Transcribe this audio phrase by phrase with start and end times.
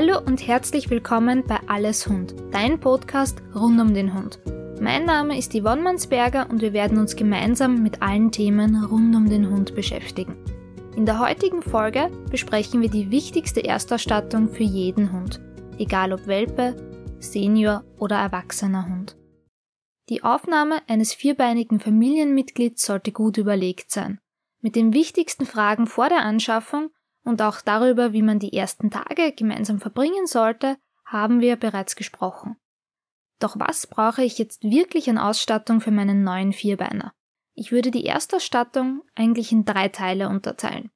[0.00, 4.38] Hallo und herzlich willkommen bei Alles Hund, dein Podcast rund um den Hund.
[4.80, 9.28] Mein Name ist Yvonne Mansberger und wir werden uns gemeinsam mit allen Themen rund um
[9.28, 10.36] den Hund beschäftigen.
[10.94, 15.40] In der heutigen Folge besprechen wir die wichtigste Erstausstattung für jeden Hund,
[15.78, 16.76] egal ob Welpe,
[17.18, 19.16] Senior oder erwachsener Hund.
[20.10, 24.20] Die Aufnahme eines vierbeinigen Familienmitglieds sollte gut überlegt sein.
[24.60, 26.90] Mit den wichtigsten Fragen vor der Anschaffung
[27.24, 32.56] und auch darüber, wie man die ersten Tage gemeinsam verbringen sollte, haben wir bereits gesprochen.
[33.38, 37.12] Doch was brauche ich jetzt wirklich an Ausstattung für meinen neuen Vierbeiner?
[37.54, 40.90] Ich würde die Erstausstattung eigentlich in drei Teile unterteilen.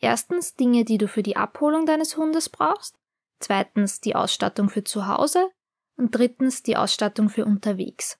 [0.00, 2.96] Erstens Dinge, die du für die Abholung deines Hundes brauchst,
[3.40, 5.48] zweitens die Ausstattung für zu Hause
[5.96, 8.18] und drittens die Ausstattung für unterwegs.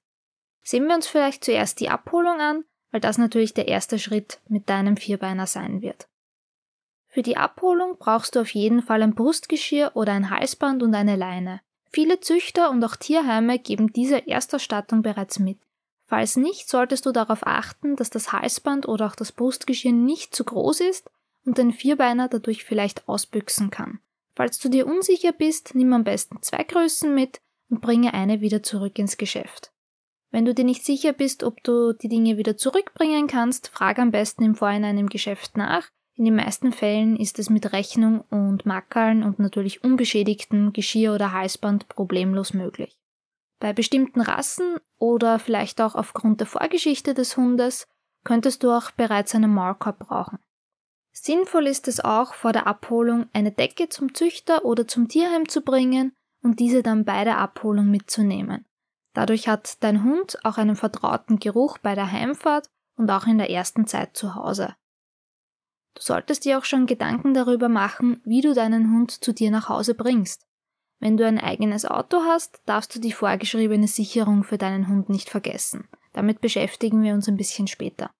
[0.62, 4.68] Sehen wir uns vielleicht zuerst die Abholung an, weil das natürlich der erste Schritt mit
[4.68, 6.08] deinem Vierbeiner sein wird.
[7.14, 11.14] Für die Abholung brauchst du auf jeden Fall ein Brustgeschirr oder ein Halsband und eine
[11.14, 11.60] Leine.
[11.92, 15.58] Viele Züchter und auch Tierheime geben diese Erstausstattung bereits mit.
[16.08, 20.42] Falls nicht, solltest du darauf achten, dass das Halsband oder auch das Brustgeschirr nicht zu
[20.42, 21.08] groß ist
[21.44, 24.00] und dein Vierbeiner dadurch vielleicht ausbüchsen kann.
[24.34, 27.40] Falls du dir unsicher bist, nimm am besten zwei Größen mit
[27.70, 29.70] und bringe eine wieder zurück ins Geschäft.
[30.32, 34.10] Wenn du dir nicht sicher bist, ob du die Dinge wieder zurückbringen kannst, frage am
[34.10, 38.66] besten im Vorhinein im Geschäft nach, in den meisten Fällen ist es mit Rechnung und
[38.66, 42.96] Mackerln und natürlich unbeschädigtem Geschirr oder Halsband problemlos möglich.
[43.58, 47.88] Bei bestimmten Rassen oder vielleicht auch aufgrund der Vorgeschichte des Hundes
[48.22, 50.38] könntest du auch bereits einen Maulkorb brauchen.
[51.12, 55.62] Sinnvoll ist es auch, vor der Abholung eine Decke zum Züchter oder zum Tierheim zu
[55.62, 56.12] bringen
[56.42, 58.66] und diese dann bei der Abholung mitzunehmen.
[59.14, 63.50] Dadurch hat dein Hund auch einen vertrauten Geruch bei der Heimfahrt und auch in der
[63.50, 64.74] ersten Zeit zu Hause.
[65.94, 69.68] Du solltest dir auch schon Gedanken darüber machen, wie du deinen Hund zu dir nach
[69.68, 70.46] Hause bringst.
[70.98, 75.28] Wenn du ein eigenes Auto hast, darfst du die vorgeschriebene Sicherung für deinen Hund nicht
[75.28, 75.88] vergessen.
[76.12, 78.10] Damit beschäftigen wir uns ein bisschen später.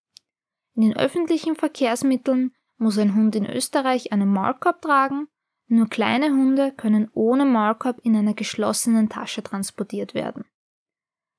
[0.75, 5.29] In den öffentlichen Verkehrsmitteln muss ein Hund in Österreich einen Maulkorb tragen.
[5.67, 10.45] Nur kleine Hunde können ohne Maulkorb in einer geschlossenen Tasche transportiert werden.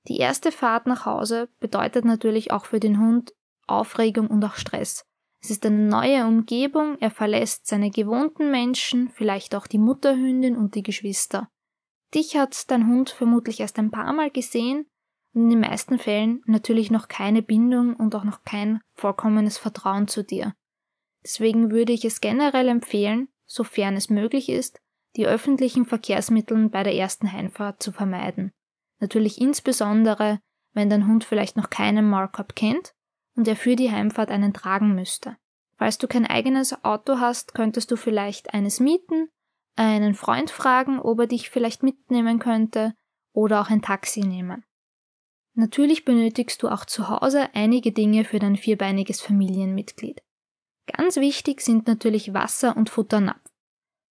[0.08, 3.34] Die erste Fahrt nach Hause bedeutet natürlich auch für den Hund
[3.68, 5.06] Aufregung und auch Stress.
[5.46, 10.74] Es ist eine neue Umgebung, er verlässt seine gewohnten Menschen, vielleicht auch die Mutterhündin und
[10.74, 11.52] die Geschwister.
[12.16, 14.88] Dich hat dein Hund vermutlich erst ein paar Mal gesehen
[15.36, 20.08] und in den meisten Fällen natürlich noch keine Bindung und auch noch kein vollkommenes Vertrauen
[20.08, 20.56] zu dir.
[21.24, 24.82] Deswegen würde ich es generell empfehlen, sofern es möglich ist,
[25.16, 28.52] die öffentlichen Verkehrsmittel bei der ersten Heimfahrt zu vermeiden.
[29.00, 30.40] Natürlich insbesondere,
[30.74, 32.95] wenn dein Hund vielleicht noch keinen Markup kennt
[33.36, 35.38] und er für die Heimfahrt einen tragen müsste.
[35.78, 39.30] Falls du kein eigenes Auto hast, könntest du vielleicht eines mieten,
[39.76, 42.94] einen Freund fragen, ob er dich vielleicht mitnehmen könnte
[43.34, 44.64] oder auch ein Taxi nehmen.
[45.54, 50.22] Natürlich benötigst du auch zu Hause einige Dinge für dein vierbeiniges Familienmitglied.
[50.88, 53.42] Ganz wichtig sind natürlich Wasser und Futternapf.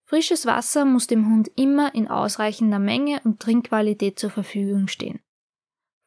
[0.06, 5.20] Frisches Wasser muss dem Hund immer in ausreichender Menge und Trinkqualität zur Verfügung stehen.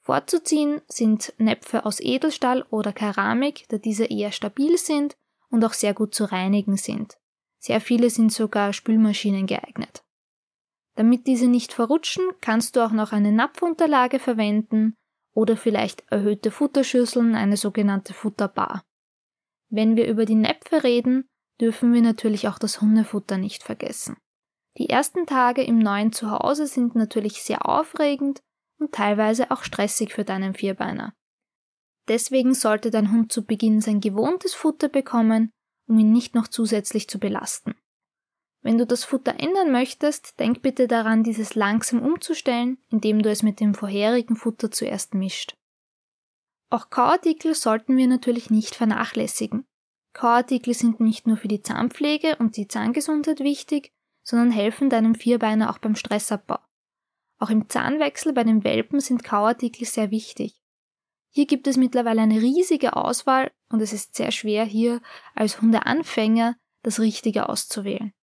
[0.07, 5.17] Vorzuziehen sind Näpfe aus Edelstahl oder Keramik, da diese eher stabil sind
[5.49, 7.17] und auch sehr gut zu reinigen sind.
[7.59, 10.05] Sehr viele sind sogar Spülmaschinen geeignet.
[10.95, 14.95] Damit diese nicht verrutschen, kannst du auch noch eine Napfunterlage verwenden
[15.33, 18.85] oder vielleicht erhöhte Futterschüsseln, eine sogenannte Futterbar.
[19.67, 21.27] Wenn wir über die Näpfe reden,
[21.59, 24.15] dürfen wir natürlich auch das Hundefutter nicht vergessen.
[24.77, 28.39] Die ersten Tage im neuen Zuhause sind natürlich sehr aufregend
[28.79, 31.13] und teilweise auch stressig für deinen Vierbeiner.
[32.07, 35.51] Deswegen sollte dein Hund zu Beginn sein gewohntes Futter bekommen,
[35.87, 37.75] um ihn nicht noch zusätzlich zu belasten.
[38.61, 43.43] Wenn du das Futter ändern möchtest, denk bitte daran, dieses langsam umzustellen, indem du es
[43.43, 45.55] mit dem vorherigen Futter zuerst mischt.
[46.69, 49.65] Auch Kauartikel sollten wir natürlich nicht vernachlässigen.
[50.13, 53.93] Kauartikel sind nicht nur für die Zahnpflege und die Zahngesundheit wichtig,
[54.23, 56.59] sondern helfen deinem Vierbeiner auch beim Stressabbau.
[57.39, 60.59] Auch im Zahnwechsel bei den Welpen sind Kauartikel sehr wichtig.
[61.29, 65.01] Hier gibt es mittlerweile eine riesige Auswahl und es ist sehr schwer hier
[65.35, 68.13] als Hundeanfänger das Richtige auszuwählen.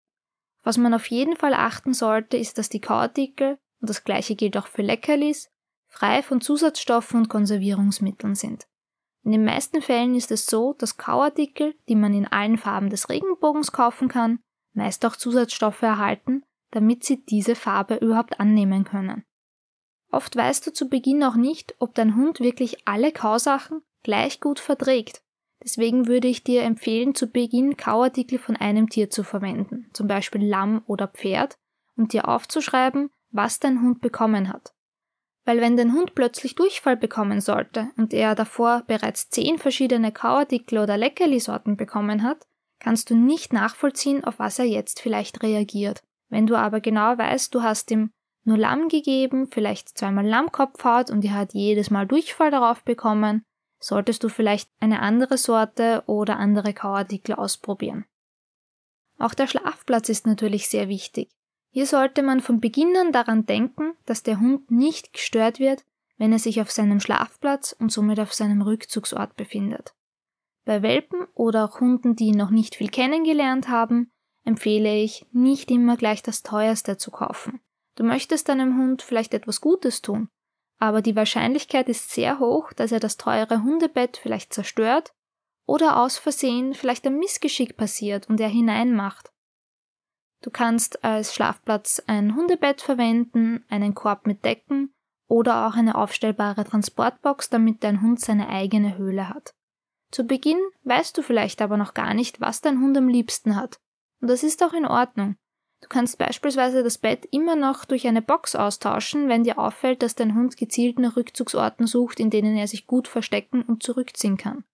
[0.63, 4.57] Was man auf jeden Fall achten sollte, ist, dass die Kauartikel, und das gleiche gilt
[4.57, 5.51] auch für Leckerlis,
[5.87, 8.67] frei von Zusatzstoffen und Konservierungsmitteln sind.
[9.23, 13.09] In den meisten Fällen ist es so, dass Kauartikel, die man in allen Farben des
[13.09, 14.41] Regenbogens kaufen kann,
[14.73, 16.45] meist auch Zusatzstoffe erhalten,
[16.75, 19.25] damit sie diese Farbe überhaupt annehmen können.
[20.11, 24.61] Oft weißt du zu Beginn auch nicht, ob dein Hund wirklich alle Kausachen gleich gut
[24.61, 25.23] verträgt.
[25.63, 30.45] Deswegen würde ich dir empfehlen, zu Beginn Kauartikel von einem Tier zu verwenden, zum Beispiel
[30.45, 31.57] Lamm oder Pferd,
[31.97, 34.75] und dir aufzuschreiben, was dein Hund bekommen hat.
[35.45, 40.79] Weil wenn dein Hund plötzlich Durchfall bekommen sollte und er davor bereits zehn verschiedene Kauartikel
[40.79, 42.47] oder Leckerlisorten bekommen hat,
[42.79, 46.03] kannst du nicht nachvollziehen, auf was er jetzt vielleicht reagiert.
[46.35, 48.11] Wenn du aber genau weißt, du hast ihm
[48.43, 53.45] nur Lamm gegeben, vielleicht zweimal Lammkopfhaut und er hat jedes Mal Durchfall darauf bekommen,
[53.79, 58.05] solltest du vielleicht eine andere Sorte oder andere Kauartikel ausprobieren.
[59.17, 61.31] Auch der Schlafplatz ist natürlich sehr wichtig.
[61.71, 65.85] Hier sollte man von Beginn an daran denken, dass der Hund nicht gestört wird,
[66.19, 69.95] wenn er sich auf seinem Schlafplatz und somit auf seinem Rückzugsort befindet.
[70.65, 74.11] Bei Welpen oder auch Hunden, die noch nicht viel kennengelernt haben,
[74.45, 77.61] empfehle ich, nicht immer gleich das teuerste zu kaufen.
[77.97, 80.29] Du möchtest deinem Hund vielleicht etwas Gutes tun,
[80.79, 85.15] aber die Wahrscheinlichkeit ist sehr hoch, dass er das teure Hundebett vielleicht zerstört
[85.67, 89.33] oder aus Versehen vielleicht ein Missgeschick passiert und er hineinmacht.
[90.43, 94.93] Du kannst als Schlafplatz ein Hundebett verwenden, einen Korb mit Decken
[95.27, 99.55] oder auch eine aufstellbare Transportbox, damit dein Hund seine eigene Höhle hat.
[100.11, 103.81] Zu Beginn weißt du vielleicht aber noch gar nicht, was dein Hund am liebsten hat.
[104.25, 105.37] Und das ist auch in Ordnung.
[105.83, 110.15] Du kannst beispielsweise das Bett immer noch durch eine Box austauschen, wenn dir auffällt, dass
[110.15, 114.65] dein Hund gezielt nach Rückzugsorten sucht, in denen er sich gut verstecken und zurückziehen kann.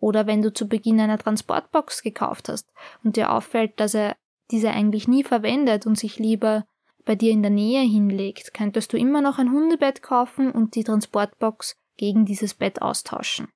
[0.00, 2.70] Oder wenn du zu Beginn eine Transportbox gekauft hast
[3.02, 4.16] und dir auffällt, dass er
[4.50, 6.66] diese eigentlich nie verwendet und sich lieber
[7.06, 10.84] bei dir in der Nähe hinlegt, könntest du immer noch ein Hundebett kaufen und die
[10.84, 13.48] Transportbox gegen dieses Bett austauschen.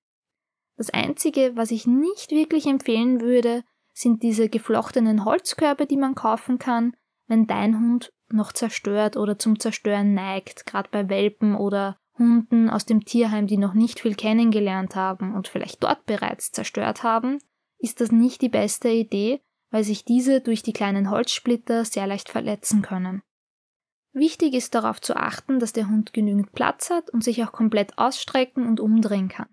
[0.78, 3.62] Das Einzige, was ich nicht wirklich empfehlen würde,
[4.00, 6.94] sind diese geflochtenen Holzkörbe, die man kaufen kann,
[7.26, 12.84] wenn dein Hund noch zerstört oder zum Zerstören neigt, gerade bei Welpen oder Hunden aus
[12.84, 17.38] dem Tierheim, die noch nicht viel kennengelernt haben und vielleicht dort bereits zerstört haben,
[17.78, 19.40] ist das nicht die beste Idee,
[19.70, 23.22] weil sich diese durch die kleinen Holzsplitter sehr leicht verletzen können.
[24.12, 27.98] Wichtig ist darauf zu achten, dass der Hund genügend Platz hat und sich auch komplett
[27.98, 29.48] ausstrecken und umdrehen kann.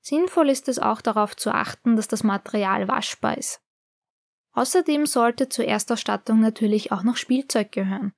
[0.00, 3.63] Sinnvoll ist es auch darauf zu achten, dass das Material waschbar ist.
[4.54, 8.12] Außerdem sollte zur Erstausstattung natürlich auch noch Spielzeug gehören.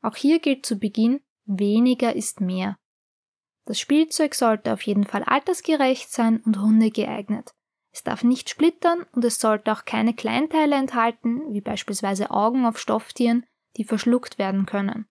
[0.00, 2.76] Auch hier gilt zu Beginn, weniger ist mehr.
[3.64, 7.52] Das Spielzeug sollte auf jeden Fall altersgerecht sein und Hunde geeignet.
[7.92, 12.78] Es darf nicht splittern und es sollte auch keine Kleinteile enthalten, wie beispielsweise Augen auf
[12.78, 13.44] Stofftieren,
[13.76, 15.06] die verschluckt werden können.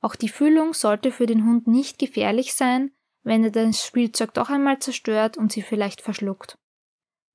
[0.00, 2.92] Auch die Füllung sollte für den Hund nicht gefährlich sein,
[3.22, 6.56] wenn er das Spielzeug doch einmal zerstört und sie vielleicht verschluckt.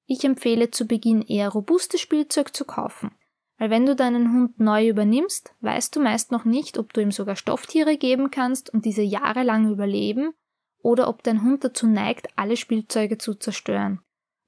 [0.08, 3.12] Ich empfehle zu Beginn eher robustes Spielzeug zu kaufen,
[3.58, 7.12] weil wenn du deinen Hund neu übernimmst, weißt du meist noch nicht, ob du ihm
[7.12, 10.34] sogar Stofftiere geben kannst und diese jahrelang überleben
[10.80, 14.00] oder ob dein Hund dazu neigt, alle Spielzeuge zu zerstören.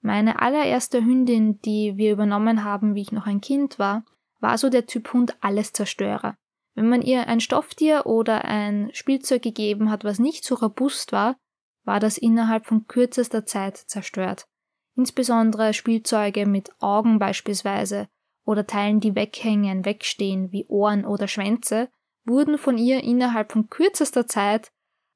[0.02, 4.06] Meine allererste Hündin, die wir übernommen haben, wie ich noch ein Kind war,
[4.40, 6.38] war so der Typ Hund alles Zerstörer.
[6.76, 11.36] Wenn man ihr ein Stofftier oder ein Spielzeug gegeben hat, was nicht so robust war,
[11.84, 14.48] war das innerhalb von kürzester Zeit zerstört.
[14.98, 18.10] Insbesondere Spielzeuge mit Augen beispielsweise
[18.46, 21.90] oder Teilen, die weghängen, wegstehen, wie Ohren oder Schwänze,
[22.26, 24.72] wurden von ihr innerhalb von kürzester Zeit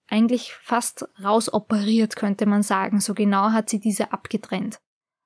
[0.08, 3.00] eigentlich fast rausoperiert, könnte man sagen.
[3.00, 4.80] So genau hat sie diese abgetrennt.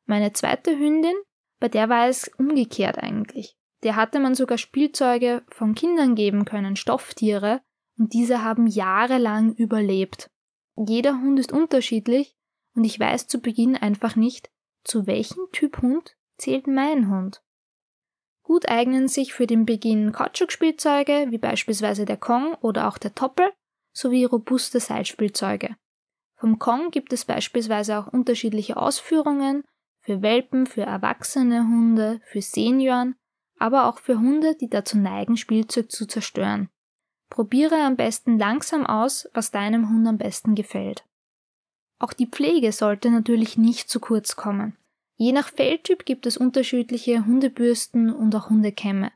[0.05, 1.15] Meine zweite Hündin,
[1.59, 3.57] bei der war es umgekehrt eigentlich.
[3.83, 7.61] Der hatte man sogar Spielzeuge von Kindern geben können, Stofftiere,
[7.97, 10.29] und diese haben jahrelang überlebt.
[10.77, 12.37] Jeder Hund ist unterschiedlich
[12.75, 14.49] und ich weiß zu Beginn einfach nicht,
[14.83, 17.41] zu welchem Typ Hund zählt mein Hund.
[18.43, 23.51] Gut eignen sich für den Beginn Kautschuk-Spielzeuge, wie beispielsweise der Kong oder auch der Toppel,
[23.91, 25.75] sowie robuste Seilspielzeuge.
[26.35, 29.63] Vom Kong gibt es beispielsweise auch unterschiedliche Ausführungen
[30.01, 33.15] für Welpen, für erwachsene Hunde, für Senioren,
[33.57, 36.69] aber auch für Hunde, die dazu neigen, Spielzeug zu zerstören.
[37.31, 41.03] Probiere am besten langsam aus, was deinem Hund am besten gefällt.
[41.99, 44.77] Auch die Pflege sollte natürlich nicht zu kurz kommen.
[45.17, 49.11] Je nach Felltyp gibt es unterschiedliche Hundebürsten und auch Hundekämme.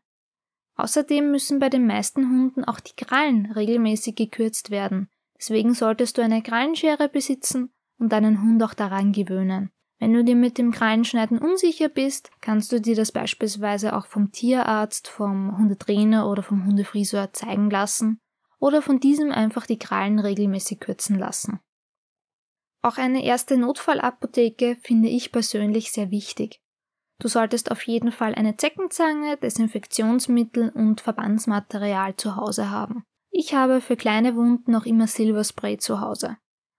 [0.75, 5.09] Außerdem müssen bei den meisten Hunden auch die Krallen regelmäßig gekürzt werden.
[5.38, 9.71] Deswegen solltest du eine Krallenschere besitzen und deinen Hund auch daran gewöhnen.
[10.00, 14.31] Wenn du dir mit dem Krallenschneiden unsicher bist, kannst du dir das beispielsweise auch vom
[14.31, 18.21] Tierarzt, vom Hundetrainer oder vom Hundefriseur zeigen lassen
[18.59, 21.59] oder von diesem einfach die Krallen regelmäßig kürzen lassen.
[22.81, 26.62] Auch eine erste Notfallapotheke finde ich persönlich sehr wichtig.
[27.19, 33.03] Du solltest auf jeden Fall eine Zeckenzange, Desinfektionsmittel und Verbandsmaterial zu Hause haben.
[33.31, 36.38] Ich habe für kleine Wunden noch immer Silberspray zu Hause.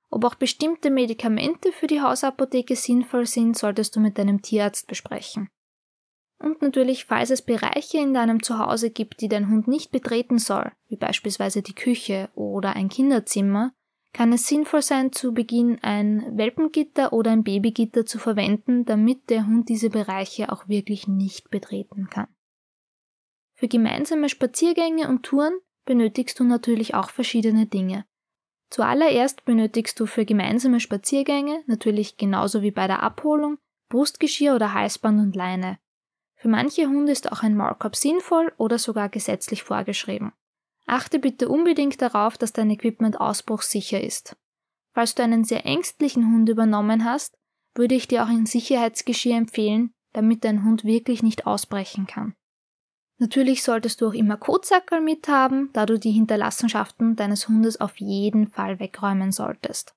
[0.09, 5.51] Ob auch bestimmte Medikamente für die Hausapotheke sinnvoll sind, solltest du mit deinem Tierarzt besprechen.
[6.39, 10.73] Und natürlich, falls es Bereiche in deinem Zuhause gibt, die dein Hund nicht betreten soll,
[10.89, 13.73] wie beispielsweise die Küche oder ein Kinderzimmer,
[14.13, 19.47] kann es sinnvoll sein, zu Beginn ein Welpengitter oder ein Babygitter zu verwenden, damit der
[19.47, 22.29] Hund diese Bereiche auch wirklich nicht betreten kann.
[23.55, 28.05] Für gemeinsame Spaziergänge und Touren benötigst du natürlich auch verschiedene Dinge.
[28.71, 35.21] Zuallererst benötigst du für gemeinsame Spaziergänge, natürlich genauso wie bei der Abholung, Brustgeschirr oder Halsband
[35.21, 35.79] und Leine.
[36.37, 40.33] Für manche Hunde ist auch ein Maulkorb sinnvoll oder sogar gesetzlich vorgeschrieben.
[40.91, 44.37] Achte bitte unbedingt darauf, dass dein Equipment ausbruchssicher ist.
[44.93, 47.39] Falls du einen sehr ängstlichen Hund übernommen hast,
[47.77, 52.35] würde ich dir auch ein Sicherheitsgeschirr empfehlen, damit dein Hund wirklich nicht ausbrechen kann.
[53.19, 58.49] Natürlich solltest du auch immer Kotsackerl mithaben, da du die Hinterlassenschaften deines Hundes auf jeden
[58.49, 59.95] Fall wegräumen solltest.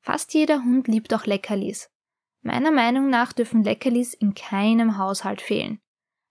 [0.00, 1.90] Fast jeder Hund liebt auch Leckerlis.
[2.42, 5.80] Meiner Meinung nach dürfen Leckerlis in keinem Haushalt fehlen.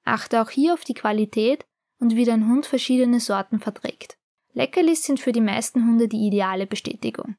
[0.06, 1.66] Achte auch hier auf die Qualität
[2.00, 4.18] und wie dein Hund verschiedene Sorten verträgt.
[4.54, 7.36] Leckerlis sind für die meisten Hunde die ideale Bestätigung.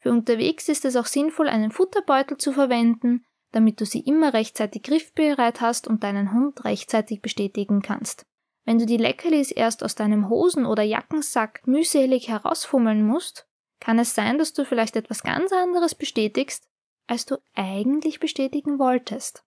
[0.00, 4.82] Für unterwegs ist es auch sinnvoll, einen Futterbeutel zu verwenden, damit du sie immer rechtzeitig
[4.82, 8.24] griffbereit hast und deinen Hund rechtzeitig bestätigen kannst.
[8.64, 13.46] Wenn du die Leckerlis erst aus deinem Hosen- oder Jackensack mühselig herausfummeln musst,
[13.80, 16.68] kann es sein, dass du vielleicht etwas ganz anderes bestätigst,
[17.06, 19.44] als du eigentlich bestätigen wolltest.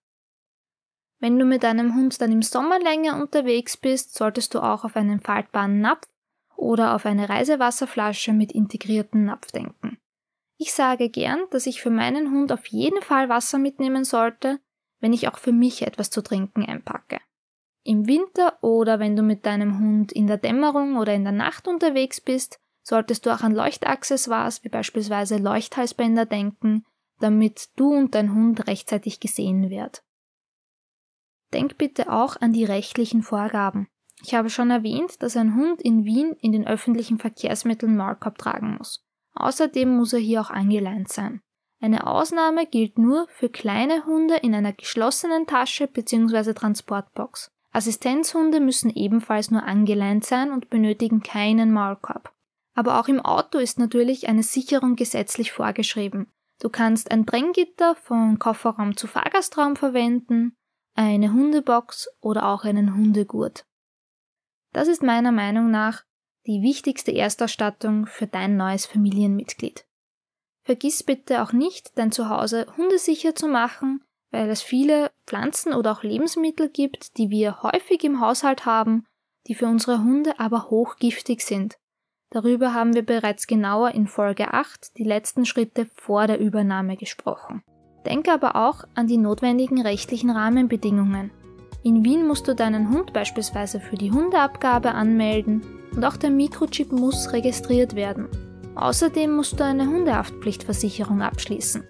[1.20, 4.96] Wenn du mit deinem Hund dann im Sommer länger unterwegs bist, solltest du auch auf
[4.96, 6.08] einen faltbaren Napf
[6.56, 9.98] oder auf eine Reisewasserflasche mit integrierten Napf denken.
[10.56, 14.60] Ich sage gern, dass ich für meinen Hund auf jeden Fall Wasser mitnehmen sollte,
[15.00, 17.20] wenn ich auch für mich etwas zu trinken einpacke.
[17.82, 21.68] Im Winter oder wenn du mit deinem Hund in der Dämmerung oder in der Nacht
[21.68, 26.84] unterwegs bist, solltest du auch an Leuchtaccessoires wie beispielsweise Leuchthalsbänder denken,
[27.20, 30.02] damit du und dein Hund rechtzeitig gesehen wird.
[31.54, 33.86] Denk bitte auch an die rechtlichen Vorgaben.
[34.24, 38.76] Ich habe schon erwähnt, dass ein Hund in Wien in den öffentlichen Verkehrsmitteln Maulkorb tragen
[38.76, 39.06] muss.
[39.34, 41.42] Außerdem muss er hier auch angeleint sein.
[41.80, 46.54] Eine Ausnahme gilt nur für kleine Hunde in einer geschlossenen Tasche bzw.
[46.54, 47.52] Transportbox.
[47.70, 52.32] Assistenzhunde müssen ebenfalls nur angeleint sein und benötigen keinen Maulkorb.
[52.74, 56.32] Aber auch im Auto ist natürlich eine Sicherung gesetzlich vorgeschrieben.
[56.60, 60.56] Du kannst ein Drängitter von Kofferraum zu Fahrgastraum verwenden,
[60.94, 63.66] eine Hundebox oder auch einen Hundegurt.
[64.72, 66.04] Das ist meiner Meinung nach
[66.46, 69.86] die wichtigste Erstausstattung für dein neues Familienmitglied.
[70.62, 76.02] Vergiss bitte auch nicht, dein Zuhause hundesicher zu machen, weil es viele Pflanzen oder auch
[76.02, 79.06] Lebensmittel gibt, die wir häufig im Haushalt haben,
[79.46, 81.78] die für unsere Hunde aber hochgiftig sind.
[82.30, 87.62] Darüber haben wir bereits genauer in Folge 8 die letzten Schritte vor der Übernahme gesprochen.
[88.06, 91.30] Denke aber auch an die notwendigen rechtlichen Rahmenbedingungen.
[91.82, 95.62] In Wien musst du deinen Hund beispielsweise für die Hundeabgabe anmelden
[95.94, 98.28] und auch der Mikrochip muss registriert werden.
[98.74, 101.84] Außerdem musst du eine Hundehaftpflichtversicherung abschließen.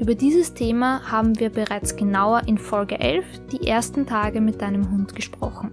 [0.00, 4.90] Über dieses Thema haben wir bereits genauer in Folge 11 die ersten Tage mit deinem
[4.90, 5.70] Hund gesprochen.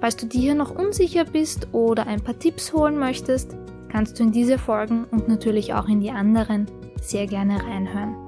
[0.00, 3.56] Falls du dir hier noch unsicher bist oder ein paar Tipps holen möchtest,
[3.88, 6.66] kannst du in diese Folgen und natürlich auch in die anderen
[7.00, 8.27] sehr gerne reinhören.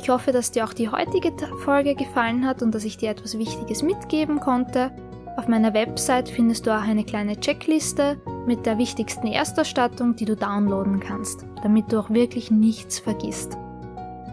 [0.00, 1.32] Ich hoffe, dass dir auch die heutige
[1.64, 4.90] Folge gefallen hat und dass ich dir etwas Wichtiges mitgeben konnte.
[5.36, 10.34] Auf meiner Website findest du auch eine kleine Checkliste mit der wichtigsten Erstausstattung, die du
[10.34, 13.56] downloaden kannst, damit du auch wirklich nichts vergisst.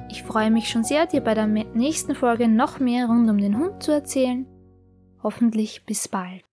[0.10, 3.58] Ich freue mich schon sehr, dir bei der nächsten Folge noch mehr rund um den
[3.58, 4.48] Hund zu erzählen.
[5.22, 6.44] Hoffentlich bis bald.